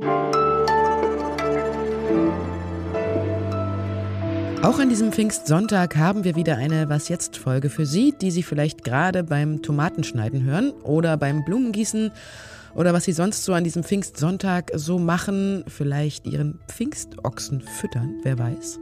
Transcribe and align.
Música 0.00 0.43
Auch 4.64 4.78
an 4.78 4.88
diesem 4.88 5.12
Pfingstsonntag 5.12 5.94
haben 5.96 6.24
wir 6.24 6.36
wieder 6.36 6.56
eine 6.56 6.88
Was 6.88 7.10
jetzt 7.10 7.36
Folge 7.36 7.68
für 7.68 7.84
Sie, 7.84 8.14
die 8.18 8.30
Sie 8.30 8.42
vielleicht 8.42 8.82
gerade 8.82 9.22
beim 9.22 9.60
Tomatenschneiden 9.60 10.42
hören 10.42 10.70
oder 10.82 11.18
beim 11.18 11.44
Blumengießen 11.44 12.10
oder 12.74 12.94
was 12.94 13.04
Sie 13.04 13.12
sonst 13.12 13.44
so 13.44 13.52
an 13.52 13.62
diesem 13.62 13.84
Pfingstsonntag 13.84 14.70
so 14.74 14.98
machen, 14.98 15.64
vielleicht 15.68 16.26
Ihren 16.26 16.60
Pfingstochsen 16.66 17.60
füttern, 17.60 18.20
wer 18.22 18.38
weiß. 18.38 18.78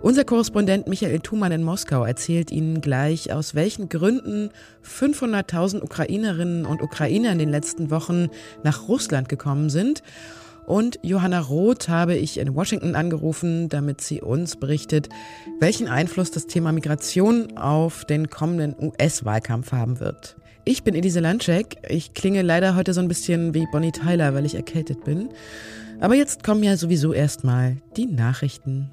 Unser 0.00 0.24
Korrespondent 0.24 0.88
Michael 0.88 1.20
Thumann 1.20 1.52
in 1.52 1.62
Moskau 1.62 2.06
erzählt 2.06 2.50
Ihnen 2.50 2.80
gleich, 2.80 3.34
aus 3.34 3.54
welchen 3.54 3.90
Gründen 3.90 4.48
500.000 4.82 5.82
Ukrainerinnen 5.82 6.64
und 6.64 6.80
Ukrainer 6.80 7.32
in 7.32 7.38
den 7.38 7.50
letzten 7.50 7.90
Wochen 7.90 8.30
nach 8.62 8.88
Russland 8.88 9.28
gekommen 9.28 9.68
sind 9.68 10.02
und 10.66 10.98
Johanna 11.02 11.40
Roth 11.40 11.88
habe 11.88 12.14
ich 12.14 12.38
in 12.38 12.54
Washington 12.54 12.94
angerufen, 12.94 13.68
damit 13.68 14.00
sie 14.00 14.20
uns 14.20 14.56
berichtet, 14.56 15.08
welchen 15.60 15.88
Einfluss 15.88 16.30
das 16.30 16.46
Thema 16.46 16.72
Migration 16.72 17.56
auf 17.56 18.04
den 18.04 18.30
kommenden 18.30 18.74
US-Wahlkampf 18.80 19.72
haben 19.72 20.00
wird. 20.00 20.36
Ich 20.64 20.84
bin 20.84 20.94
Elise 20.94 21.20
Landcheck. 21.20 21.78
Ich 21.88 22.14
klinge 22.14 22.42
leider 22.42 22.76
heute 22.76 22.94
so 22.94 23.00
ein 23.00 23.08
bisschen 23.08 23.52
wie 23.52 23.66
Bonnie 23.72 23.90
Tyler, 23.90 24.32
weil 24.34 24.46
ich 24.46 24.54
erkältet 24.54 25.04
bin. 25.04 25.30
Aber 26.00 26.14
jetzt 26.14 26.44
kommen 26.44 26.62
ja 26.62 26.76
sowieso 26.76 27.12
erstmal 27.12 27.78
die 27.96 28.06
Nachrichten. 28.06 28.90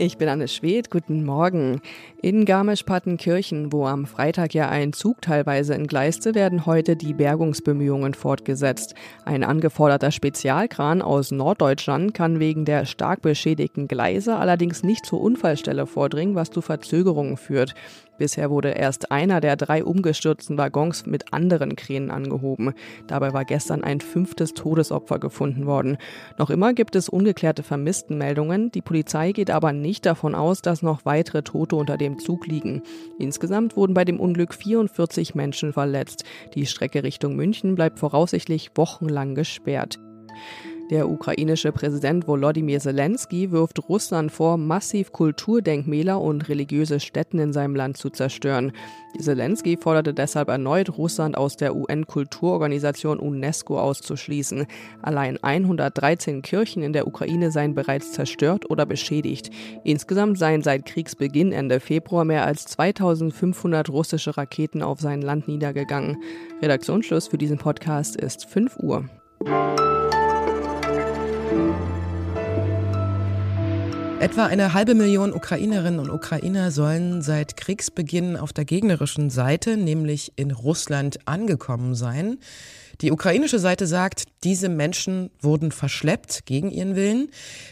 Ich 0.00 0.16
bin 0.16 0.28
Anne 0.28 0.46
Schwedt, 0.46 0.92
guten 0.92 1.24
Morgen. 1.24 1.80
In 2.22 2.44
Garmisch-Partenkirchen, 2.44 3.72
wo 3.72 3.84
am 3.84 4.06
Freitag 4.06 4.54
ja 4.54 4.68
ein 4.68 4.92
Zug 4.92 5.20
teilweise 5.20 5.74
entgleiste, 5.74 6.36
werden 6.36 6.66
heute 6.66 6.94
die 6.94 7.14
Bergungsbemühungen 7.14 8.14
fortgesetzt. 8.14 8.94
Ein 9.24 9.42
angeforderter 9.42 10.12
Spezialkran 10.12 11.02
aus 11.02 11.32
Norddeutschland 11.32 12.14
kann 12.14 12.38
wegen 12.38 12.64
der 12.64 12.86
stark 12.86 13.22
beschädigten 13.22 13.88
Gleise 13.88 14.36
allerdings 14.36 14.84
nicht 14.84 15.04
zur 15.04 15.20
Unfallstelle 15.20 15.84
vordringen, 15.88 16.36
was 16.36 16.52
zu 16.52 16.60
Verzögerungen 16.60 17.36
führt. 17.36 17.74
Bisher 18.18 18.50
wurde 18.50 18.70
erst 18.70 19.10
einer 19.10 19.40
der 19.40 19.56
drei 19.56 19.84
umgestürzten 19.84 20.58
Waggons 20.58 21.06
mit 21.06 21.32
anderen 21.32 21.76
Kränen 21.76 22.10
angehoben. 22.10 22.74
Dabei 23.06 23.32
war 23.32 23.44
gestern 23.44 23.84
ein 23.84 24.00
fünftes 24.00 24.54
Todesopfer 24.54 25.18
gefunden 25.18 25.66
worden. 25.66 25.96
Noch 26.36 26.50
immer 26.50 26.74
gibt 26.74 26.96
es 26.96 27.08
ungeklärte 27.08 27.62
Vermisstenmeldungen. 27.62 28.70
Die 28.72 28.82
Polizei 28.82 29.32
geht 29.32 29.50
aber 29.50 29.72
nicht 29.72 30.04
davon 30.04 30.34
aus, 30.34 30.60
dass 30.62 30.82
noch 30.82 31.04
weitere 31.04 31.42
Tote 31.42 31.76
unter 31.76 31.96
dem 31.96 32.18
Zug 32.18 32.46
liegen. 32.46 32.82
Insgesamt 33.18 33.76
wurden 33.76 33.94
bei 33.94 34.04
dem 34.04 34.20
Unglück 34.20 34.52
44 34.52 35.34
Menschen 35.34 35.72
verletzt. 35.72 36.24
Die 36.54 36.66
Strecke 36.66 37.04
Richtung 37.04 37.36
München 37.36 37.76
bleibt 37.76 37.98
voraussichtlich 37.98 38.72
wochenlang 38.74 39.34
gesperrt. 39.34 39.98
Der 40.90 41.06
ukrainische 41.10 41.70
Präsident 41.70 42.26
Volodymyr 42.26 42.80
Zelensky 42.80 43.50
wirft 43.50 43.90
Russland 43.90 44.32
vor, 44.32 44.56
massiv 44.56 45.12
Kulturdenkmäler 45.12 46.18
und 46.18 46.48
religiöse 46.48 46.98
Stätten 46.98 47.38
in 47.38 47.52
seinem 47.52 47.76
Land 47.76 47.98
zu 47.98 48.08
zerstören. 48.08 48.72
Zelensky 49.20 49.76
forderte 49.76 50.14
deshalb 50.14 50.48
erneut, 50.48 50.96
Russland 50.96 51.36
aus 51.36 51.56
der 51.56 51.76
UN-Kulturorganisation 51.76 53.18
UNESCO 53.18 53.78
auszuschließen. 53.78 54.66
Allein 55.02 55.38
113 55.42 56.40
Kirchen 56.40 56.82
in 56.82 56.94
der 56.94 57.06
Ukraine 57.06 57.50
seien 57.50 57.74
bereits 57.74 58.12
zerstört 58.12 58.70
oder 58.70 58.86
beschädigt. 58.86 59.50
Insgesamt 59.84 60.38
seien 60.38 60.62
seit 60.62 60.86
Kriegsbeginn 60.86 61.52
Ende 61.52 61.80
Februar 61.80 62.24
mehr 62.24 62.46
als 62.46 62.64
2500 62.64 63.90
russische 63.90 64.38
Raketen 64.38 64.82
auf 64.82 65.00
sein 65.00 65.20
Land 65.20 65.48
niedergegangen. 65.48 66.22
Redaktionsschluss 66.62 67.28
für 67.28 67.38
diesen 67.38 67.58
Podcast 67.58 68.16
ist 68.16 68.46
5 68.46 68.78
Uhr. 68.78 69.04
Etwa 74.20 74.46
eine 74.46 74.74
halbe 74.74 74.94
Million 74.94 75.32
Ukrainerinnen 75.32 76.00
und 76.00 76.10
Ukrainer 76.10 76.70
sollen 76.70 77.22
seit 77.22 77.56
Kriegsbeginn 77.56 78.36
auf 78.36 78.52
der 78.52 78.64
gegnerischen 78.64 79.30
Seite, 79.30 79.76
nämlich 79.76 80.32
in 80.36 80.50
Russland, 80.50 81.20
angekommen 81.26 81.94
sein. 81.94 82.38
Die 83.00 83.12
ukrainische 83.12 83.60
Seite 83.60 83.86
sagt, 83.86 84.24
diese 84.42 84.68
Menschen 84.68 85.30
wurden 85.40 85.70
verschleppt 85.70 86.46
gegen 86.46 86.70
ihren 86.70 86.96
Willen. 86.96 87.28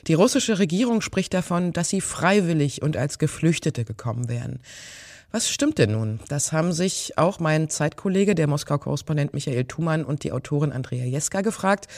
Die 0.06 0.14
russische 0.14 0.60
Regierung 0.60 1.00
spricht 1.00 1.34
davon, 1.34 1.72
dass 1.72 1.88
sie 1.88 2.00
freiwillig 2.00 2.80
und 2.80 2.96
als 2.96 3.18
Geflüchtete 3.18 3.84
gekommen 3.84 4.28
wären. 4.28 4.60
Was 5.32 5.48
stimmt 5.50 5.78
denn 5.78 5.92
nun? 5.92 6.20
Das 6.28 6.52
haben 6.52 6.72
sich 6.72 7.18
auch 7.18 7.40
mein 7.40 7.68
Zeitkollege, 7.68 8.34
der 8.34 8.46
Moskau-Korrespondent 8.46 9.34
Michael 9.34 9.64
Thumann 9.64 10.04
und 10.04 10.24
die 10.24 10.32
Autorin 10.32 10.72
Andrea 10.72 11.04
Jeska 11.04 11.40
gefragt. 11.40 11.88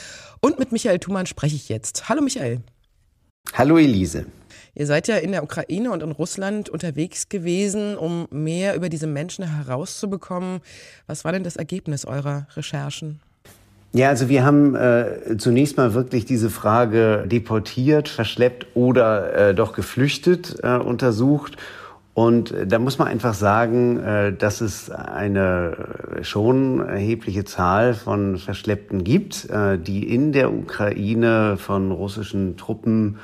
Und 0.41 0.59
mit 0.59 0.71
Michael 0.71 0.99
Thumann 0.99 1.25
spreche 1.25 1.55
ich 1.55 1.69
jetzt. 1.69 2.09
Hallo 2.09 2.21
Michael. 2.21 2.61
Hallo 3.53 3.77
Elise. 3.77 4.25
Ihr 4.75 4.85
seid 4.85 5.07
ja 5.07 5.17
in 5.17 5.31
der 5.31 5.43
Ukraine 5.43 5.91
und 5.91 6.03
in 6.03 6.11
Russland 6.11 6.69
unterwegs 6.69 7.29
gewesen, 7.29 7.97
um 7.97 8.27
mehr 8.31 8.75
über 8.75 8.89
diese 8.89 9.07
Menschen 9.07 9.45
herauszubekommen. 9.45 10.61
Was 11.07 11.23
war 11.23 11.31
denn 11.31 11.43
das 11.43 11.55
Ergebnis 11.55 12.05
eurer 12.05 12.47
Recherchen? 12.55 13.19
Ja, 13.91 14.09
also 14.09 14.29
wir 14.29 14.45
haben 14.45 14.75
äh, 14.75 15.37
zunächst 15.37 15.77
mal 15.77 15.93
wirklich 15.95 16.25
diese 16.25 16.49
Frage 16.49 17.25
deportiert, 17.25 18.07
verschleppt 18.07 18.67
oder 18.75 19.49
äh, 19.49 19.55
doch 19.55 19.73
geflüchtet 19.73 20.57
äh, 20.61 20.77
untersucht. 20.77 21.57
Und 22.13 22.53
da 22.65 22.79
muss 22.79 22.97
man 22.97 23.07
einfach 23.07 23.33
sagen, 23.33 23.99
äh, 23.99 24.33
dass 24.33 24.61
es 24.61 24.89
eine 24.91 26.19
schon 26.21 26.81
erhebliche 26.81 27.45
Zahl 27.45 27.93
von 27.93 28.37
Verschleppten 28.37 29.03
gibt, 29.03 29.49
äh, 29.49 29.77
die 29.77 30.13
in 30.13 30.31
der 30.31 30.51
Ukraine 30.51 31.57
von 31.57 31.91
russischen 31.91 32.57
Truppen 32.57 33.19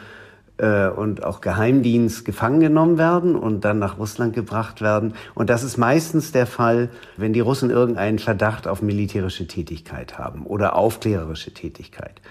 äh, 0.57 0.87
und 0.87 1.23
auch 1.23 1.41
Geheimdienst 1.41 2.23
gefangen 2.23 2.59
genommen 2.59 2.97
werden 2.97 3.35
und 3.35 3.65
dann 3.65 3.79
nach 3.79 3.97
Russland 3.97 4.33
gebracht 4.33 4.81
werden. 4.81 5.13
Und 5.33 5.49
das 5.49 5.63
ist 5.63 5.77
meistens 5.77 6.31
der 6.31 6.45
Fall, 6.45 6.89
wenn 7.17 7.33
die 7.33 7.41
Russen 7.41 7.69
irgendeinen 7.69 8.19
Verdacht 8.19 8.67
auf 8.67 8.81
militärische 8.81 9.47
Tätigkeit 9.47 10.17
haben 10.17 10.45
oder 10.45 10.75
aufklärerische 10.75 11.53
Tätigkeit. 11.53 12.21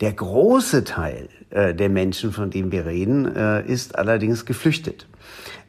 Der 0.00 0.12
große 0.12 0.84
Teil 0.84 1.28
äh, 1.50 1.74
der 1.74 1.88
Menschen, 1.88 2.32
von 2.32 2.50
dem 2.50 2.72
wir 2.72 2.86
reden, 2.86 3.34
äh, 3.34 3.64
ist 3.66 3.98
allerdings 3.98 4.44
geflüchtet. 4.44 5.06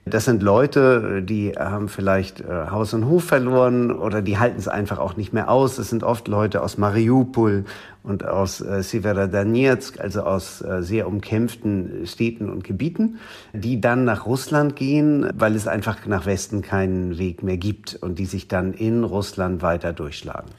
Das 0.06 0.26
sind 0.26 0.42
Leute, 0.42 1.22
die 1.22 1.52
haben 1.52 1.88
vielleicht 1.88 2.42
äh, 2.42 2.68
Haus 2.72 2.96
und 2.96 3.06
Hof 3.06 3.24
verloren 3.24 3.92
oder 3.92 4.24
die 4.24 4.40
halten 4.40 4.58
es 4.58 4.68
einfach 4.68 4.98
auch 4.98 5.16
nicht 5.16 5.32
mehr 5.32 5.50
aus. 5.50 5.78
Es 5.78 5.92
sind 5.92 6.04
oft 6.04 6.28
Leute 6.28 6.64
aus 6.64 6.80
Mariupol 6.80 7.66
und 8.02 8.26
aus 8.26 8.62
äh, 8.62 8.82
Severodonetsk, 8.82 10.00
also 10.00 10.24
aus 10.24 10.64
äh, 10.64 10.82
sehr 10.82 11.08
umkämpften 11.08 12.08
Städten 12.08 12.50
und 12.50 12.64
Gebieten, 12.64 13.20
die 13.54 13.80
dann 13.80 14.04
nach 14.04 14.26
Russland 14.26 14.76
gehen, 14.76 15.30
weil 15.36 15.56
es 15.56 15.68
einfach 15.68 16.04
nach 16.08 16.26
Westen 16.26 16.64
keinen 16.64 17.20
Weg 17.20 17.44
mehr 17.44 17.58
gibt 17.58 17.94
und 17.94 18.18
die 18.18 18.26
sich 18.26 18.48
dann 18.48 18.74
in 18.74 19.04
Russland 19.04 19.62
weiter 19.62 19.94
durchschlagen. 19.94 20.50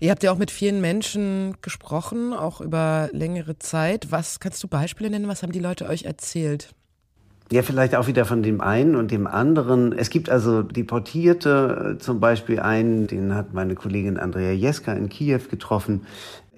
Ihr 0.00 0.10
habt 0.10 0.22
ja 0.22 0.32
auch 0.32 0.38
mit 0.38 0.50
vielen 0.50 0.82
Menschen 0.82 1.56
gesprochen, 1.62 2.34
auch 2.34 2.60
über 2.60 3.08
längere 3.12 3.58
Zeit. 3.58 4.08
Was 4.10 4.38
kannst 4.38 4.62
du 4.62 4.68
Beispiele 4.68 5.08
nennen? 5.08 5.28
Was 5.28 5.42
haben 5.42 5.52
die 5.52 5.60
Leute 5.60 5.88
euch 5.88 6.04
erzählt? 6.04 6.74
Ja, 7.52 7.60
vielleicht 7.60 7.94
auch 7.94 8.06
wieder 8.06 8.24
von 8.24 8.42
dem 8.42 8.62
einen 8.62 8.96
und 8.96 9.10
dem 9.10 9.26
anderen. 9.26 9.92
Es 9.92 10.08
gibt 10.08 10.30
also 10.30 10.62
Deportierte, 10.62 11.98
zum 11.98 12.18
Beispiel 12.18 12.58
einen, 12.60 13.06
den 13.08 13.34
hat 13.34 13.52
meine 13.52 13.74
Kollegin 13.74 14.16
Andrea 14.16 14.52
Jeska 14.52 14.94
in 14.94 15.10
Kiew 15.10 15.40
getroffen. 15.50 16.06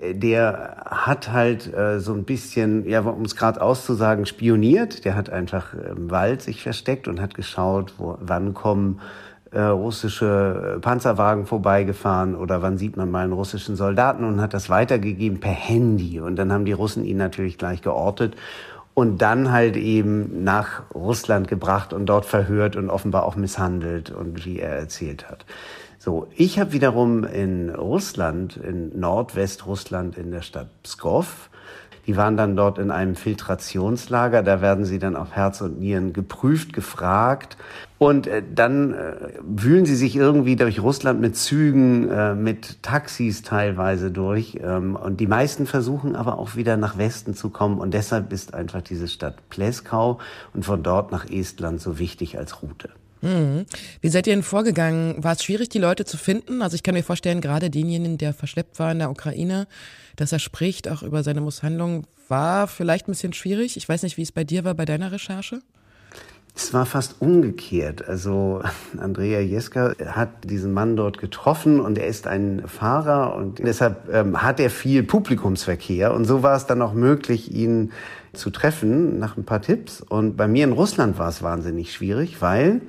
Der 0.01 0.85
hat 0.87 1.33
halt 1.33 1.75
äh, 1.75 1.99
so 1.99 2.13
ein 2.15 2.23
bisschen, 2.23 2.89
ja, 2.89 3.01
um 3.01 3.25
es 3.25 3.35
gerade 3.35 3.61
auszusagen, 3.61 4.25
spioniert. 4.25 5.05
Der 5.05 5.17
hat 5.17 5.31
einfach 5.31 5.75
im 5.75 6.13
Wald 6.13 6.43
sich 6.43 6.63
versteckt 6.63 7.09
und 7.09 7.21
hat 7.21 7.35
geschaut, 7.35 7.95
wo, 7.99 8.17
wann 8.21 8.55
kommen 8.55 9.01
äh, 9.51 9.63
russische 9.63 10.79
Panzerwagen 10.81 11.47
vorbeigefahren 11.47 12.37
oder 12.37 12.63
wann 12.63 12.79
sieht 12.79 12.97
man 12.97 13.11
mal 13.11 13.25
einen 13.25 13.33
russischen 13.33 13.75
Soldaten 13.75 14.23
und 14.23 14.41
hat 14.41 14.55
das 14.55 14.71
weitergegeben 14.71 15.41
per 15.41 15.51
Handy. 15.51 16.21
Und 16.21 16.37
dann 16.37 16.53
haben 16.53 16.65
die 16.65 16.73
Russen 16.73 17.05
ihn 17.05 17.17
natürlich 17.17 17.59
gleich 17.59 17.83
geortet 17.83 18.37
und 18.95 19.19
dann 19.19 19.51
halt 19.51 19.77
eben 19.77 20.45
nach 20.45 20.83
Russland 20.95 21.49
gebracht 21.49 21.93
und 21.93 22.07
dort 22.07 22.25
verhört 22.25 22.77
und 22.77 22.91
offenbar 22.91 23.25
auch 23.25 23.37
misshandelt 23.37 24.11
und 24.11 24.47
wie 24.47 24.61
er 24.61 24.71
erzählt 24.71 25.29
hat. 25.29 25.45
So, 25.99 26.29
ich 26.37 26.59
habe 26.59 26.73
wiederum 26.73 27.25
in 27.25 27.71
Russland, 27.71 28.57
in 28.57 28.99
Nordwestrussland 28.99 30.17
in 30.17 30.31
der 30.31 30.43
Stadt 30.43 30.69
Pskov, 30.83 31.51
die 32.07 32.17
waren 32.17 32.37
dann 32.37 32.57
dort 32.57 32.79
in 32.79 32.91
einem 32.91 33.15
Filtrationslager. 33.15 34.43
Da 34.43 34.61
werden 34.61 34.85
sie 34.85 34.99
dann 34.99 35.17
auf 35.17 35.33
Herz 35.33 35.61
und 35.61 35.79
Nieren 35.79 36.13
geprüft, 36.13 36.73
gefragt. 36.73 37.57
Und 37.99 38.27
äh, 38.27 38.43
dann 38.55 38.93
äh, 38.93 39.15
wühlen 39.43 39.87
sie 39.87 39.97
sich 39.97 40.17
irgendwie 40.17 40.57
durch 40.57 40.81
Russland 40.81 41.21
mit 41.21 41.37
Zügen, 41.37 42.11
äh, 42.11 42.35
mit 42.35 42.83
Taxis 42.83 43.43
teilweise 43.43 44.11
durch. 44.11 44.59
Ähm, 44.63 44.97
und 44.97 45.21
die 45.21 45.27
meisten 45.27 45.67
versuchen 45.67 46.17
aber 46.17 46.39
auch 46.39 46.57
wieder 46.57 46.77
nach 46.77 46.99
Westen 46.99 47.35
zu 47.35 47.51
kommen. 47.51 47.79
Und 47.79 47.95
deshalb 47.95 48.33
ist 48.33 48.53
einfach 48.53 48.83
diese 48.83 49.09
Stadt 49.09 49.49
Pleskau 49.49 50.19
und 50.53 50.65
von 50.65 50.83
dort 50.83 51.13
nach 51.13 51.29
Estland 51.31 51.81
so 51.81 51.99
wichtig 51.99 52.37
als 52.39 52.63
Route. 52.63 52.91
Mhm. 53.25 53.67
Wie 54.01 54.09
seid 54.09 54.27
ihr 54.27 54.35
denn 54.35 54.43
vorgegangen? 54.43 55.23
War 55.25 55.33
es 55.33 55.43
schwierig, 55.43 55.71
die 55.71 55.79
Leute 55.79 56.05
zu 56.05 56.17
finden? 56.17 56.63
Also 56.63 56.75
ich 56.75 56.83
kann 56.83 56.95
mir 56.95 57.03
vorstellen, 57.03 57.41
gerade 57.41 57.71
denjenigen, 57.71 58.19
der 58.19 58.35
verschleppt 58.35 58.79
war 58.79 58.93
in 58.93 58.99
der 58.99 59.11
Ukraine, 59.11 59.67
dass 60.17 60.33
er 60.33 60.39
spricht, 60.39 60.89
auch 60.89 61.03
über 61.03 61.23
seine 61.23 61.41
Misshandlung, 61.41 62.07
war 62.29 62.69
vielleicht 62.69 63.09
ein 63.09 63.13
bisschen 63.13 63.33
schwierig. 63.33 63.77
Ich 63.77 63.89
weiß 63.89 64.03
nicht, 64.03 64.17
wie 64.17 64.23
es 64.23 64.33
bei 64.33 64.45
dir 64.45 64.65
war 64.65 64.75
bei 64.75 64.85
deiner 64.85 65.11
Recherche. 65.11 65.61
Es 66.57 66.73
war 66.73 66.87
fast 66.87 67.17
umgekehrt. 67.21 68.07
Also 68.07 68.63
Andrea 68.97 69.41
Jeska 69.41 69.95
hat 70.07 70.31
diesen 70.45 70.73
Mann 70.73 70.95
dort 70.95 71.19
getroffen 71.19 71.81
und 71.81 71.99
er 71.99 72.07
ist 72.07 72.29
ein 72.29 72.63
Fahrer 72.67 73.35
und 73.35 73.59
deshalb 73.59 74.09
ähm, 74.13 74.41
hat 74.41 74.61
er 74.61 74.71
viel 74.71 75.03
Publikumsverkehr 75.03 76.15
und 76.15 76.27
so 76.27 76.45
war 76.45 76.57
es 76.57 76.67
dann 76.67 76.81
auch 76.81 76.95
möglich, 76.95 77.53
ihn 77.53 77.91
zu 78.33 78.51
treffen 78.51 79.19
nach 79.19 79.37
ein 79.37 79.45
paar 79.45 79.63
Tipps. 79.63 80.01
Und 80.01 80.37
bei 80.37 80.47
mir 80.47 80.65
in 80.65 80.73
Russland 80.73 81.19
war 81.19 81.29
es 81.29 81.43
wahnsinnig 81.43 81.93
schwierig, 81.93 82.41
weil 82.41 82.81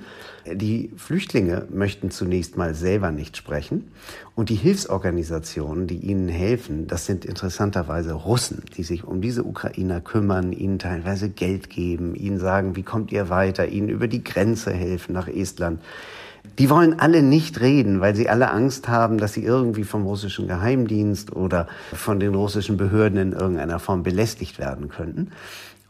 die 0.54 0.92
Flüchtlinge 0.98 1.68
möchten 1.72 2.12
zunächst 2.12 2.58
mal 2.58 2.76
selber 2.76 3.12
nicht 3.12 3.36
sprechen. 3.38 3.92
Und 4.36 4.50
die 4.50 4.56
Hilfsorganisationen, 4.56 5.88
die 5.88 5.98
ihnen 5.98 6.30
helfen, 6.30 6.88
das 6.88 7.06
sind 7.06 7.26
interessanterweise 7.26 8.14
Russen, 8.14 8.64
die 8.78 8.84
sich 8.84 9.04
um 9.04 9.22
diese 9.22 9.44
Ukrainer 9.44 10.02
kümmern, 10.02 10.52
ihnen 10.52 10.80
teilweise 10.80 11.30
Geld 11.30 11.70
geben, 11.70 12.16
ihnen 12.16 12.40
sagen, 12.40 12.76
wie 12.76 12.84
kommt 12.84 13.12
ihr 13.12 13.30
weiter, 13.30 13.68
ihnen 13.68 13.90
über 13.90 14.08
die 14.08 14.24
Grenze 14.24 14.72
helfen 14.72 15.14
nach 15.14 15.28
Estland. 15.28 15.82
Die 16.60 16.70
wollen 16.70 17.00
alle 17.00 17.24
nicht 17.24 17.60
reden, 17.60 18.02
weil 18.02 18.16
sie 18.16 18.30
alle 18.30 18.52
Angst 18.52 18.88
haben, 18.88 19.18
dass 19.18 19.34
sie 19.34 19.44
irgendwie 19.44 19.84
vom 19.84 20.04
russischen 20.04 20.48
Geheimdienst 20.48 21.36
oder 21.36 21.68
von 21.92 22.20
den 22.20 22.36
russischen 22.36 22.78
Behörden 22.78 23.18
in 23.18 23.34
irgendeiner 23.34 23.80
Form 23.80 24.04
belästigt 24.04 24.60
werden 24.60 24.90
könnten. 24.90 25.32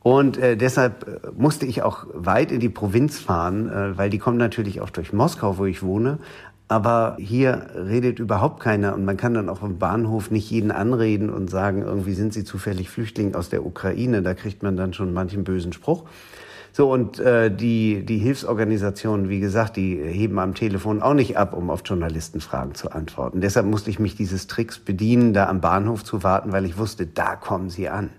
Und 0.05 0.37
äh, 0.37 0.55
deshalb 0.55 1.07
äh, 1.07 1.31
musste 1.35 1.65
ich 1.65 1.81
auch 1.81 2.05
weit 2.13 2.51
in 2.51 2.59
die 2.59 2.69
Provinz 2.69 3.17
fahren, 3.17 3.69
äh, 3.69 3.97
weil 3.97 4.11
die 4.11 4.19
kommen 4.19 4.37
natürlich 4.37 4.79
auch 4.79 4.91
durch 4.91 5.13
Moskau, 5.13 5.57
wo 5.57 5.65
ich 5.65 5.81
wohne. 5.81 6.19
Aber 6.67 7.17
hier 7.19 7.65
redet 7.73 8.19
überhaupt 8.19 8.59
keiner 8.59 8.93
und 8.93 9.03
man 9.03 9.17
kann 9.17 9.33
dann 9.33 9.49
auch 9.49 9.63
im 9.63 9.79
Bahnhof 9.79 10.29
nicht 10.29 10.51
jeden 10.51 10.69
anreden 10.69 11.31
und 11.31 11.49
sagen, 11.49 11.81
irgendwie 11.81 12.13
sind 12.13 12.35
Sie 12.35 12.43
zufällig 12.43 12.91
Flüchtling 12.91 13.33
aus 13.33 13.49
der 13.49 13.65
Ukraine. 13.65 14.21
Da 14.21 14.35
kriegt 14.35 14.61
man 14.61 14.77
dann 14.77 14.93
schon 14.93 15.11
manchen 15.11 15.43
bösen 15.43 15.73
Spruch. 15.73 16.03
So, 16.75 16.91
und 16.91 17.19
äh, 17.19 17.55
die, 17.55 18.05
die 18.05 18.17
Hilfsorganisationen, 18.17 19.29
wie 19.29 19.39
gesagt, 19.39 19.77
die 19.77 19.95
heben 19.95 20.37
am 20.39 20.55
Telefon 20.55 21.01
auch 21.01 21.13
nicht 21.13 21.37
ab, 21.37 21.53
um 21.53 21.69
auf 21.69 21.83
Journalistenfragen 21.85 22.75
zu 22.75 22.91
antworten. 22.91 23.39
Deshalb 23.39 23.65
musste 23.65 23.89
ich 23.89 23.97
mich 23.97 24.17
dieses 24.17 24.47
Tricks 24.47 24.77
bedienen, 24.77 25.33
da 25.33 25.47
am 25.47 25.61
Bahnhof 25.61 26.03
zu 26.03 26.21
warten, 26.21 26.51
weil 26.51 26.65
ich 26.65 26.77
wusste, 26.77 27.07
da 27.07 27.37
kommen 27.37 27.69
sie 27.69 27.87
an. 27.87 28.09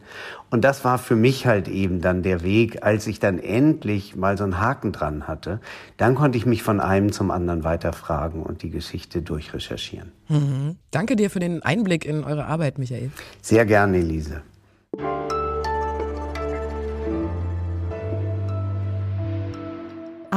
Und 0.49 0.65
das 0.65 0.87
war 0.87 0.97
für 0.97 1.17
mich 1.17 1.47
halt 1.47 1.69
eben 1.69 2.01
dann 2.01 2.23
der 2.23 2.43
Weg, 2.43 2.83
als 2.83 3.07
ich 3.07 3.21
dann 3.21 3.39
endlich 3.39 4.17
mal 4.17 4.39
so 4.39 4.45
einen 4.45 4.59
Haken 4.59 4.91
dran 4.91 5.29
hatte. 5.29 5.61
Dann 5.99 6.15
konnte 6.15 6.39
ich 6.39 6.47
mich 6.47 6.63
von 6.63 6.81
einem 6.81 7.13
zum 7.13 7.31
anderen 7.31 7.63
weiterfragen 7.63 8.43
und 8.43 8.63
die 8.63 8.71
Geschichte 8.71 9.21
durchrecherchieren. 9.21 10.13
Mhm. 10.31 10.77
Danke 10.93 11.17
dir 11.17 11.29
für 11.29 11.41
den 11.41 11.63
Einblick 11.63 12.07
in 12.07 12.25
eure 12.25 12.47
Arbeit, 12.47 12.79
Michael. 12.79 13.11
Sehr 13.43 13.67
gerne, 13.67 13.99
Elise. 13.99 14.41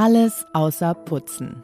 Alles 0.02 0.46
außer 0.54 0.94
Putzen. 0.94 1.62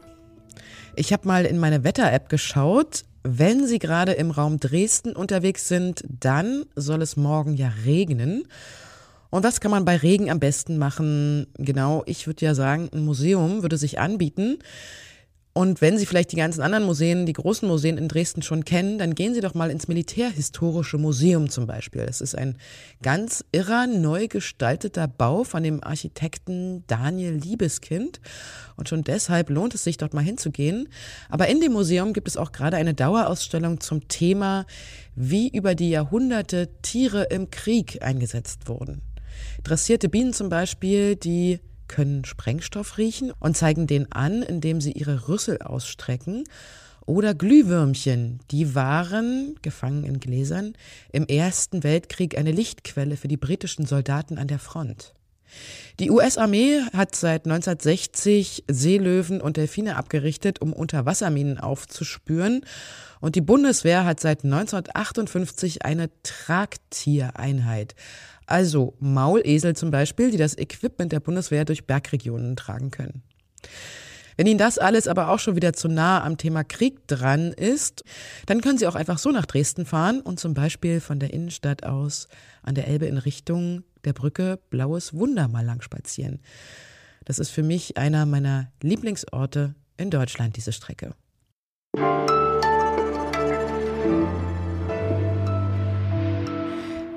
Ich 0.94 1.14
habe 1.14 1.26
mal 1.26 1.46
in 1.46 1.56
meine 1.56 1.84
Wetter-App 1.84 2.28
geschaut. 2.28 3.06
Wenn 3.22 3.66
Sie 3.66 3.78
gerade 3.78 4.12
im 4.12 4.30
Raum 4.30 4.60
Dresden 4.60 5.16
unterwegs 5.16 5.68
sind, 5.68 6.04
dann 6.06 6.66
soll 6.74 7.00
es 7.00 7.16
morgen 7.16 7.54
ja 7.54 7.72
regnen. 7.86 8.46
Und 9.30 9.42
was 9.42 9.62
kann 9.62 9.70
man 9.70 9.86
bei 9.86 9.96
Regen 9.96 10.30
am 10.30 10.38
besten 10.38 10.76
machen? 10.76 11.46
Genau, 11.56 12.02
ich 12.04 12.26
würde 12.26 12.44
ja 12.44 12.54
sagen, 12.54 12.90
ein 12.92 13.06
Museum 13.06 13.62
würde 13.62 13.78
sich 13.78 13.98
anbieten. 14.00 14.58
Und 15.56 15.80
wenn 15.80 15.96
Sie 15.96 16.04
vielleicht 16.04 16.32
die 16.32 16.36
ganzen 16.36 16.60
anderen 16.60 16.84
Museen, 16.84 17.24
die 17.24 17.32
großen 17.32 17.66
Museen 17.66 17.96
in 17.96 18.08
Dresden 18.08 18.42
schon 18.42 18.66
kennen, 18.66 18.98
dann 18.98 19.14
gehen 19.14 19.32
Sie 19.32 19.40
doch 19.40 19.54
mal 19.54 19.70
ins 19.70 19.88
Militärhistorische 19.88 20.98
Museum 20.98 21.48
zum 21.48 21.66
Beispiel. 21.66 22.04
Das 22.04 22.20
ist 22.20 22.36
ein 22.36 22.58
ganz 23.00 23.42
irrer, 23.52 23.86
neu 23.86 24.28
gestalteter 24.28 25.08
Bau 25.08 25.44
von 25.44 25.62
dem 25.62 25.82
Architekten 25.82 26.84
Daniel 26.88 27.32
Liebeskind. 27.32 28.20
Und 28.76 28.90
schon 28.90 29.02
deshalb 29.02 29.48
lohnt 29.48 29.74
es 29.74 29.82
sich, 29.82 29.96
dort 29.96 30.12
mal 30.12 30.22
hinzugehen. 30.22 30.90
Aber 31.30 31.48
in 31.48 31.62
dem 31.62 31.72
Museum 31.72 32.12
gibt 32.12 32.28
es 32.28 32.36
auch 32.36 32.52
gerade 32.52 32.76
eine 32.76 32.92
Dauerausstellung 32.92 33.80
zum 33.80 34.08
Thema, 34.08 34.66
wie 35.14 35.48
über 35.48 35.74
die 35.74 35.88
Jahrhunderte 35.88 36.68
Tiere 36.82 37.28
im 37.30 37.50
Krieg 37.50 38.02
eingesetzt 38.02 38.68
wurden. 38.68 39.00
Dressierte 39.62 40.10
Bienen 40.10 40.34
zum 40.34 40.50
Beispiel, 40.50 41.16
die 41.16 41.60
können 41.88 42.24
Sprengstoff 42.24 42.98
riechen 42.98 43.32
und 43.38 43.56
zeigen 43.56 43.86
den 43.86 44.10
an, 44.12 44.42
indem 44.42 44.80
sie 44.80 44.92
ihre 44.92 45.28
Rüssel 45.28 45.58
ausstrecken. 45.62 46.44
Oder 47.06 47.34
Glühwürmchen, 47.34 48.40
die 48.50 48.74
waren, 48.74 49.54
gefangen 49.62 50.02
in 50.02 50.18
Gläsern, 50.18 50.74
im 51.12 51.26
Ersten 51.26 51.84
Weltkrieg 51.84 52.36
eine 52.36 52.50
Lichtquelle 52.50 53.16
für 53.16 53.28
die 53.28 53.36
britischen 53.36 53.86
Soldaten 53.86 54.38
an 54.38 54.48
der 54.48 54.58
Front. 54.58 55.14
Die 55.98 56.10
US-Armee 56.10 56.82
hat 56.92 57.14
seit 57.14 57.46
1960 57.46 58.64
Seelöwen 58.68 59.40
und 59.40 59.56
Delfine 59.56 59.96
abgerichtet, 59.96 60.60
um 60.60 60.72
Unterwasserminen 60.72 61.58
aufzuspüren. 61.58 62.62
Und 63.20 63.34
die 63.34 63.40
Bundeswehr 63.40 64.04
hat 64.04 64.20
seit 64.20 64.44
1958 64.44 65.84
eine 65.84 66.10
Tragtiereinheit, 66.22 67.94
also 68.46 68.94
Maulesel 69.00 69.76
zum 69.76 69.90
Beispiel, 69.90 70.30
die 70.30 70.36
das 70.36 70.56
Equipment 70.56 71.12
der 71.12 71.20
Bundeswehr 71.20 71.64
durch 71.64 71.86
Bergregionen 71.86 72.56
tragen 72.56 72.90
können. 72.90 73.22
Wenn 74.36 74.46
Ihnen 74.46 74.58
das 74.58 74.78
alles 74.78 75.08
aber 75.08 75.30
auch 75.30 75.38
schon 75.38 75.56
wieder 75.56 75.72
zu 75.72 75.88
nah 75.88 76.22
am 76.22 76.36
Thema 76.36 76.62
Krieg 76.62 77.06
dran 77.08 77.52
ist, 77.52 78.04
dann 78.44 78.60
können 78.60 78.76
Sie 78.76 78.86
auch 78.86 78.94
einfach 78.94 79.18
so 79.18 79.30
nach 79.30 79.46
Dresden 79.46 79.86
fahren 79.86 80.20
und 80.20 80.38
zum 80.38 80.52
Beispiel 80.52 81.00
von 81.00 81.18
der 81.18 81.32
Innenstadt 81.32 81.84
aus 81.84 82.28
an 82.62 82.74
der 82.74 82.86
Elbe 82.86 83.06
in 83.06 83.18
Richtung 83.18 83.82
der 84.04 84.12
Brücke 84.12 84.58
Blaues 84.68 85.14
Wunder 85.14 85.48
mal 85.48 85.64
lang 85.64 85.80
spazieren. 85.80 86.40
Das 87.24 87.38
ist 87.38 87.50
für 87.50 87.62
mich 87.62 87.96
einer 87.96 88.26
meiner 88.26 88.70
Lieblingsorte 88.82 89.74
in 89.96 90.10
Deutschland, 90.10 90.56
diese 90.56 90.72
Strecke. 90.72 91.14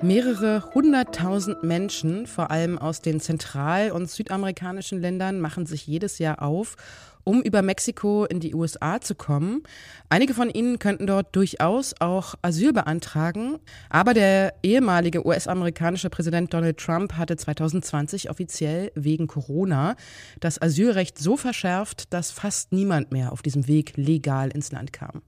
Mehrere 0.02 0.64
hunderttausend 0.74 1.62
Menschen, 1.64 2.26
vor 2.26 2.52
allem 2.52 2.78
aus 2.78 3.02
den 3.02 3.20
zentral- 3.20 3.92
und 3.92 4.10
südamerikanischen 4.10 5.02
Ländern, 5.02 5.42
machen 5.42 5.66
sich 5.66 5.86
jedes 5.88 6.20
Jahr 6.20 6.42
auf, 6.42 6.78
um 7.26 7.42
über 7.42 7.62
Mexiko 7.62 8.24
in 8.24 8.40
die 8.40 8.56
USA 8.56 9.02
zu 9.02 9.14
kommen. 9.14 9.62
Einige 10.08 10.34
von 10.34 10.50
ihnen 10.50 10.80
könnten 10.80 11.06
dort 11.06 11.36
durchaus 11.36 11.96
auch 12.00 12.36
Asyl 12.42 12.72
beantragen, 12.72 13.58
aber 13.90 14.14
der 14.14 14.54
ehemalige 14.64 15.28
US-amerikanische 15.28 16.10
Präsident 16.10 16.54
Donald 16.54 16.78
Trump 16.78 17.14
hatte 17.18 17.36
2020 17.36 18.30
offiziell 18.30 18.94
wegen 18.96 19.28
Corona 19.28 19.98
das 20.40 20.62
Asylrecht 20.62 21.20
so 21.20 21.36
verschärft, 21.36 22.14
dass 22.14 22.32
fast 22.32 22.72
niemand 22.72 23.12
mehr 23.12 23.34
auf 23.34 23.42
diesem 23.42 23.68
Weg 23.68 23.98
legal 23.98 24.50
ins 24.50 24.72
Land 24.72 24.94
kam. 24.94 25.22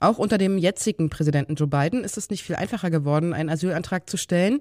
Auch 0.00 0.18
unter 0.18 0.38
dem 0.38 0.56
jetzigen 0.58 1.10
Präsidenten 1.10 1.54
Joe 1.54 1.68
Biden 1.68 2.04
ist 2.04 2.16
es 2.16 2.30
nicht 2.30 2.42
viel 2.42 2.56
einfacher 2.56 2.90
geworden, 2.90 3.34
einen 3.34 3.50
Asylantrag 3.50 4.08
zu 4.08 4.16
stellen, 4.16 4.60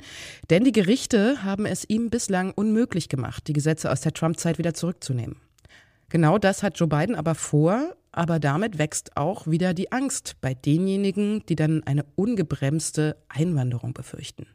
denn 0.50 0.66
die 0.66 0.74
Gerichte 0.74 1.44
haben 1.44 1.66
es 1.66 1.86
ihm 1.88 2.10
bislang 2.10 2.52
unmöglich 2.52 3.08
gemacht, 3.08 3.48
die 3.48 3.54
Gesetze 3.54 3.92
aus 3.92 4.02
der 4.02 4.14
Trump-Zeit 4.14 4.58
wieder 4.58 4.74
zurückzunehmen. 4.74 5.38
Genau 6.10 6.38
das 6.38 6.62
hat 6.62 6.78
Joe 6.78 6.90
Biden 6.90 7.16
aber 7.16 7.36
vor, 7.36 7.96
aber 8.12 8.40
damit 8.40 8.78
wächst 8.78 9.16
auch 9.16 9.48
wieder 9.48 9.74
die 9.74 9.92
Angst 9.92 10.36
bei 10.42 10.54
denjenigen, 10.54 11.46
die 11.48 11.56
dann 11.56 11.84
eine 11.84 12.06
ungebremste 12.16 13.16
Einwanderung 13.30 13.94
befürchten. 13.94 14.48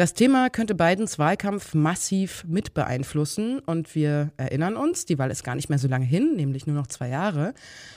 Das 0.00 0.14
Thema 0.14 0.48
könnte 0.48 0.74
Bidens 0.74 1.18
Wahlkampf 1.18 1.74
massiv 1.74 2.42
mit 2.48 2.72
beeinflussen 2.72 3.58
und 3.58 3.94
wir 3.94 4.32
erinnern 4.38 4.78
uns, 4.78 5.04
die 5.04 5.18
Wahl 5.18 5.30
ist 5.30 5.44
gar 5.44 5.54
nicht 5.54 5.68
mehr 5.68 5.78
so 5.78 5.88
lange 5.88 6.06
hin, 6.06 6.36
nämlich 6.36 6.66
nur 6.66 6.74
noch 6.74 6.86
zwei 6.86 7.10
Jahre. 7.10 7.52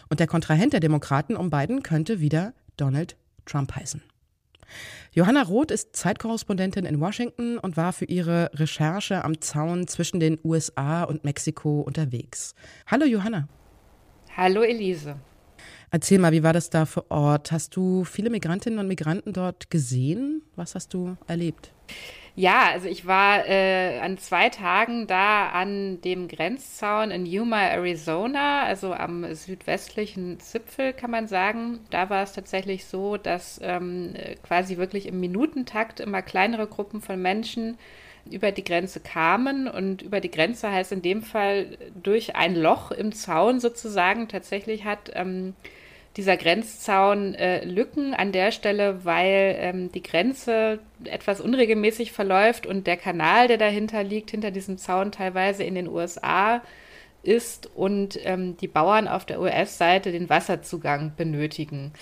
Und 0.10 0.20
der 0.20 0.28
Kontrahent 0.28 0.74
der 0.74 0.82
Demokraten 0.82 1.38
um 1.38 1.50
Biden 1.50 1.82
könnte 1.82 2.20
wieder 2.20 2.54
Donald 2.76 3.16
Trump 3.46 3.74
heißen. 3.74 4.04
Johanna 5.14 5.44
Roth 5.44 5.72
ist 5.72 5.96
Zeitkorrespondentin 5.96 6.84
in 6.84 7.00
Washington 7.00 7.58
und 7.58 7.78
war 7.78 7.94
für 7.94 8.04
ihre 8.04 8.52
Recherche 8.54 9.24
am 9.24 9.40
Zaun 9.40 9.88
zwischen 9.88 10.20
den 10.20 10.38
USA 10.44 11.04
und 11.04 11.24
Mexiko 11.24 11.80
unterwegs. 11.80 12.54
Hallo 12.86 13.06
Johanna. 13.06 13.48
Hallo 14.36 14.62
Elise. 14.62 15.16
Erzähl 15.90 16.20
mal, 16.20 16.34
wie 16.34 16.44
war 16.44 16.52
das 16.52 16.70
da 16.70 16.86
vor 16.86 17.06
Ort? 17.08 17.54
Hast 17.54 17.78
du 17.78 18.04
viele 18.04 18.30
Migrantinnen 18.30 18.80
und 18.80 18.90
Migranten 18.90 19.32
dort 19.32 19.70
gesehen? 19.70 20.42
Was 20.58 20.76
hast 20.76 20.94
du 20.94 21.16
erlebt? 21.28 21.73
Ja, 22.36 22.70
also 22.72 22.88
ich 22.88 23.06
war 23.06 23.48
äh, 23.48 24.00
an 24.00 24.18
zwei 24.18 24.50
Tagen 24.50 25.06
da 25.06 25.50
an 25.50 26.02
dem 26.02 26.28
Grenzzaun 26.28 27.12
in 27.12 27.28
Yuma, 27.28 27.62
Arizona, 27.62 28.64
also 28.64 28.92
am 28.92 29.36
südwestlichen 29.36 30.40
Zipfel 30.40 30.94
kann 30.94 31.12
man 31.12 31.28
sagen. 31.28 31.82
Da 31.92 32.10
war 32.10 32.24
es 32.24 32.34
tatsächlich 32.34 32.86
so, 32.86 33.18
dass 33.18 33.60
ähm, 33.62 34.16
quasi 34.42 34.78
wirklich 34.78 35.06
im 35.08 35.20
Minutentakt 35.20 36.00
immer 36.00 36.24
kleinere 36.24 36.66
Gruppen 36.66 37.02
von 37.02 37.22
Menschen 37.22 37.78
über 38.32 38.52
die 38.52 38.64
Grenze 38.64 39.00
kamen. 39.00 39.68
Und 39.68 40.02
über 40.02 40.20
die 40.20 40.32
Grenze 40.32 40.72
heißt 40.72 40.92
in 40.92 41.04
dem 41.04 41.22
Fall 41.22 41.78
durch 42.02 42.36
ein 42.36 42.56
Loch 42.56 42.92
im 42.92 43.12
Zaun 43.12 43.60
sozusagen. 43.60 44.28
Tatsächlich 44.28 44.86
hat 44.86 45.12
ähm, 45.14 45.54
dieser 46.16 46.38
Grenzzaun 46.38 47.34
äh, 47.34 47.66
Lücken 47.66 48.14
an 48.14 48.32
der 48.32 48.52
Stelle, 48.52 49.04
weil 49.04 49.56
ähm, 49.60 49.92
die 49.92 50.04
Grenze 50.04 50.80
etwas 51.06 51.42
unregelmäßig 51.42 52.12
verläuft 52.12 52.68
und 52.68 52.86
der 52.86 52.98
Kanal, 52.98 53.48
der 53.48 53.58
dahinter 53.58 54.04
liegt, 54.04 54.32
hinter 54.32 54.52
diesem 54.52 54.78
Zaun 54.78 55.12
teilweise 55.12 55.64
in 55.64 55.76
den 55.76 55.88
USA 55.88 56.62
ist 57.24 57.70
und 57.76 58.20
ähm, 58.26 58.58
die 58.58 58.68
Bauern 58.68 59.08
auf 59.08 59.26
der 59.26 59.42
US-Seite 59.42 60.12
den 60.12 60.30
Wasserzugang 60.30 61.14
benötigen. 61.16 61.94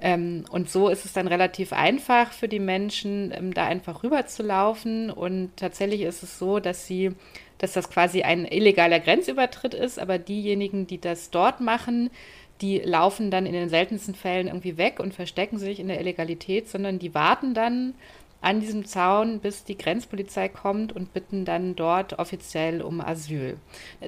Ähm, 0.00 0.44
und 0.50 0.70
so 0.70 0.88
ist 0.88 1.04
es 1.06 1.14
dann 1.14 1.26
relativ 1.26 1.72
einfach 1.72 2.32
für 2.32 2.48
die 2.48 2.58
Menschen, 2.58 3.32
ähm, 3.34 3.54
da 3.54 3.66
einfach 3.66 4.02
rüber 4.02 4.26
zu 4.26 4.42
laufen. 4.42 5.10
Und 5.10 5.56
tatsächlich 5.56 6.02
ist 6.02 6.22
es 6.22 6.38
so, 6.38 6.60
dass 6.60 6.86
sie, 6.86 7.12
dass 7.58 7.72
das 7.72 7.90
quasi 7.90 8.22
ein 8.22 8.44
illegaler 8.44 9.00
Grenzübertritt 9.00 9.72
ist, 9.72 9.98
aber 9.98 10.18
diejenigen, 10.18 10.86
die 10.86 11.00
das 11.00 11.30
dort 11.30 11.60
machen, 11.60 12.10
die 12.60 12.78
laufen 12.78 13.30
dann 13.30 13.46
in 13.46 13.52
den 13.52 13.68
seltensten 13.68 14.14
Fällen 14.14 14.46
irgendwie 14.46 14.76
weg 14.76 15.00
und 15.00 15.14
verstecken 15.14 15.58
sich 15.58 15.80
in 15.80 15.88
der 15.88 16.00
Illegalität, 16.00 16.68
sondern 16.68 16.98
die 16.98 17.14
warten 17.14 17.54
dann 17.54 17.94
an 18.40 18.60
diesem 18.60 18.84
Zaun, 18.84 19.40
bis 19.40 19.64
die 19.64 19.76
Grenzpolizei 19.76 20.48
kommt 20.48 20.94
und 20.94 21.12
bitten 21.12 21.44
dann 21.44 21.74
dort 21.74 22.18
offiziell 22.18 22.82
um 22.82 23.00
Asyl. 23.00 23.56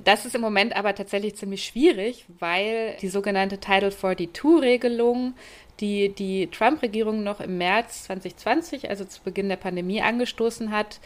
Das 0.05 0.27
ist 0.27 0.35
im 0.35 0.41
Moment 0.41 0.77
aber 0.77 0.95
tatsächlich 0.95 1.35
ziemlich 1.35 1.65
schwierig, 1.65 2.27
weil 2.39 2.97
die 3.01 3.09
sogenannte 3.09 3.59
Title 3.59 3.89
42-Regelung, 3.89 5.35
die 5.81 6.11
die 6.11 6.49
Trump-Regierung 6.49 7.23
noch 7.23 7.41
im 7.41 7.59
März 7.59 8.05
2020, 8.05 8.91
also 8.91 9.05
zu 9.05 9.23
Beginn 9.23 9.49
der 9.49 9.57
Pandemie, 9.57 10.03
angestoßen 10.03 10.71
hat, 10.71 11.01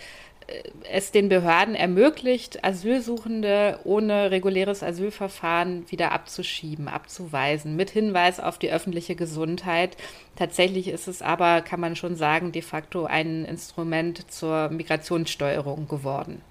es 0.91 1.11
den 1.11 1.29
Behörden 1.29 1.75
ermöglicht, 1.75 2.65
Asylsuchende 2.65 3.79
ohne 3.85 4.31
reguläres 4.31 4.83
Asylverfahren 4.83 5.91
wieder 5.91 6.13
abzuschieben, 6.13 6.89
abzuweisen, 6.89 7.77
mit 7.77 7.91
Hinweis 7.91 8.41
auf 8.41 8.59
die 8.59 8.71
öffentliche 8.71 9.15
Gesundheit. 9.15 9.97
Tatsächlich 10.37 10.89
ist 10.89 11.09
es 11.09 11.23
aber, 11.23 11.63
kann 11.63 11.81
man 11.81 11.97
schon 11.97 12.17
sagen, 12.17 12.53
de 12.53 12.63
facto 12.63 13.05
ein 13.05 13.45
Instrument 13.45 14.31
zur 14.31 14.69
Migrationssteuerung 14.69 15.89
geworden. 15.89 16.43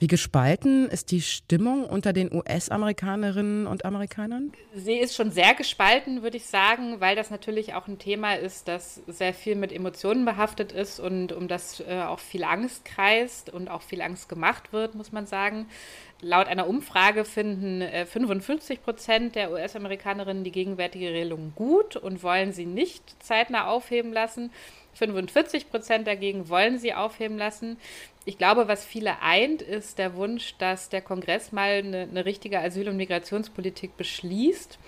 Wie 0.00 0.08
gespalten 0.08 0.88
ist 0.88 1.12
die 1.12 1.22
Stimmung 1.22 1.84
unter 1.86 2.12
den 2.12 2.32
US-Amerikanerinnen 2.32 3.66
und 3.68 3.84
Amerikanern? 3.84 4.52
Sie 4.74 4.96
ist 4.96 5.14
schon 5.14 5.30
sehr 5.30 5.54
gespalten, 5.54 6.22
würde 6.22 6.36
ich 6.36 6.46
sagen, 6.46 7.00
weil 7.00 7.14
das 7.14 7.30
natürlich 7.30 7.74
auch 7.74 7.86
ein 7.86 7.98
Thema 7.98 8.34
ist, 8.34 8.66
das 8.66 9.00
sehr 9.06 9.32
viel 9.32 9.54
mit 9.54 9.72
Emotionen 9.72 10.24
behaftet 10.24 10.72
ist 10.72 10.98
und 10.98 11.32
um 11.32 11.46
das 11.46 11.80
äh, 11.80 12.02
auch 12.02 12.18
viel 12.18 12.42
Angst 12.42 12.84
kreist 12.84 13.50
und 13.50 13.68
auch 13.68 13.82
viel 13.82 14.02
Angst 14.02 14.28
gemacht 14.28 14.72
wird, 14.72 14.96
muss 14.96 15.12
man 15.12 15.26
sagen. 15.26 15.66
Laut 16.20 16.48
einer 16.48 16.66
Umfrage 16.66 17.24
finden 17.24 17.80
äh, 17.80 18.04
55 18.04 18.82
Prozent 18.82 19.36
der 19.36 19.52
US-Amerikanerinnen 19.52 20.42
die 20.42 20.52
gegenwärtige 20.52 21.10
Regelung 21.10 21.52
gut 21.54 21.96
und 21.96 22.22
wollen 22.22 22.52
sie 22.52 22.66
nicht 22.66 23.22
zeitnah 23.22 23.66
aufheben 23.68 24.12
lassen. 24.12 24.50
45 24.94 25.70
Prozent 25.70 26.06
dagegen 26.06 26.48
wollen 26.48 26.78
sie 26.78 26.94
aufheben 26.94 27.38
lassen. 27.38 27.76
Ich 28.24 28.38
glaube, 28.38 28.68
was 28.68 28.84
viele 28.84 29.20
eint, 29.20 29.60
ist 29.60 29.98
der 29.98 30.14
Wunsch, 30.14 30.56
dass 30.58 30.88
der 30.88 31.02
Kongress 31.02 31.52
mal 31.52 31.70
eine, 31.70 32.02
eine 32.02 32.24
richtige 32.24 32.60
Asyl- 32.60 32.88
und 32.88 32.96
Migrationspolitik 32.96 33.96
beschließt. 33.96 34.78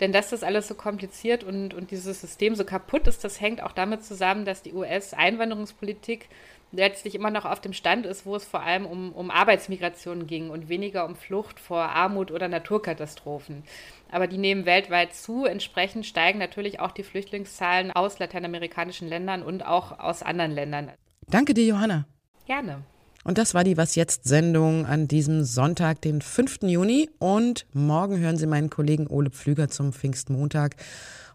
Denn 0.00 0.12
dass 0.12 0.30
das 0.30 0.42
alles 0.42 0.66
so 0.66 0.74
kompliziert 0.74 1.44
und, 1.44 1.74
und 1.74 1.90
dieses 1.90 2.20
System 2.20 2.54
so 2.54 2.64
kaputt 2.64 3.06
ist, 3.06 3.22
das 3.22 3.40
hängt 3.40 3.62
auch 3.62 3.72
damit 3.72 4.02
zusammen, 4.02 4.44
dass 4.46 4.62
die 4.62 4.72
US-Einwanderungspolitik 4.72 6.28
letztlich 6.72 7.14
immer 7.14 7.30
noch 7.30 7.44
auf 7.44 7.60
dem 7.60 7.72
Stand 7.72 8.06
ist, 8.06 8.24
wo 8.24 8.36
es 8.36 8.44
vor 8.44 8.62
allem 8.62 8.86
um, 8.86 9.12
um 9.12 9.30
Arbeitsmigration 9.30 10.26
ging 10.26 10.50
und 10.50 10.68
weniger 10.68 11.04
um 11.04 11.16
Flucht 11.16 11.60
vor 11.60 11.82
Armut 11.82 12.30
oder 12.30 12.48
Naturkatastrophen. 12.48 13.64
Aber 14.10 14.26
die 14.26 14.38
nehmen 14.38 14.66
weltweit 14.66 15.14
zu. 15.14 15.44
Entsprechend 15.44 16.06
steigen 16.06 16.38
natürlich 16.38 16.80
auch 16.80 16.92
die 16.92 17.02
Flüchtlingszahlen 17.02 17.90
aus 17.90 18.18
lateinamerikanischen 18.18 19.08
Ländern 19.08 19.42
und 19.42 19.66
auch 19.66 19.98
aus 19.98 20.22
anderen 20.22 20.52
Ländern. 20.52 20.92
Danke 21.28 21.54
dir, 21.54 21.64
Johanna. 21.64 22.06
Gerne. 22.46 22.82
Und 23.24 23.38
das 23.38 23.54
war 23.54 23.64
die 23.64 23.76
Was 23.76 23.94
jetzt 23.94 24.24
Sendung 24.24 24.86
an 24.86 25.06
diesem 25.06 25.44
Sonntag, 25.44 26.00
den 26.00 26.22
5. 26.22 26.62
Juni. 26.62 27.10
Und 27.18 27.66
morgen 27.72 28.18
hören 28.18 28.36
Sie 28.36 28.46
meinen 28.46 28.70
Kollegen 28.70 29.06
Ole 29.06 29.30
Pflüger 29.30 29.68
zum 29.68 29.92
Pfingstmontag. 29.92 30.76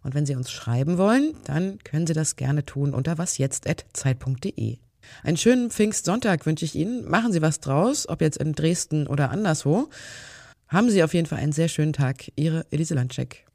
Und 0.04 0.16
wenn 0.16 0.26
Sie 0.26 0.36
uns 0.36 0.52
schreiben 0.52 0.98
wollen, 0.98 1.36
dann 1.46 1.80
können 1.84 2.08
Sie 2.08 2.14
das 2.14 2.36
gerne 2.36 2.66
tun 2.66 2.94
unter 2.94 3.18
wasjetzt.zeit.de. 3.18 4.78
Einen 5.24 5.38
schönen 5.38 5.70
Pfingstsonntag 5.70 6.46
wünsche 6.46 6.66
ich 6.66 6.76
Ihnen. 6.76 7.08
Machen 7.10 7.32
Sie 7.32 7.42
was 7.42 7.60
draus, 7.60 8.10
ob 8.10 8.22
jetzt 8.22 8.38
in 8.38 8.54
Dresden 8.54 9.08
oder 9.08 9.30
anderswo. 9.30 9.90
Haben 10.68 10.90
Sie 10.90 11.04
auf 11.04 11.14
jeden 11.14 11.28
Fall 11.28 11.40
einen 11.40 11.52
sehr 11.52 11.68
schönen 11.68 11.94
Tag. 11.94 12.32
Ihre 12.36 12.66
Elise 12.72 12.96
Landcheck 12.96 13.46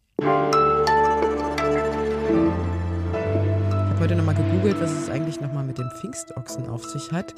habe 4.00 4.14
heute 4.14 4.24
nochmal 4.24 4.42
gegoogelt, 4.42 4.80
was 4.80 4.92
es 4.92 5.10
eigentlich 5.10 5.42
nochmal 5.42 5.62
mit 5.62 5.76
dem 5.76 5.90
Pfingstochsen 5.90 6.66
auf 6.68 6.84
sich 6.86 7.12
hat. 7.12 7.34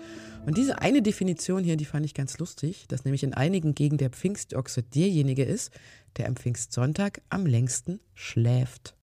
Und 0.47 0.57
diese 0.57 0.78
eine 0.78 1.02
Definition 1.02 1.64
hier, 1.64 1.76
die 1.76 1.85
fand 1.85 2.07
ich 2.07 2.14
ganz 2.14 2.38
lustig, 2.38 2.85
dass 2.87 3.04
nämlich 3.04 3.25
in 3.25 3.35
einigen 3.35 3.75
Gegenden 3.75 3.99
der 3.99 4.11
Pfingstochse 4.11 4.85
derjenige 4.85 5.42
ist, 5.42 5.73
der 6.16 6.28
am 6.28 6.37
Pfingstsonntag 6.37 7.21
am 7.31 7.47
längsten 7.47 7.99
schläft. 8.14 8.95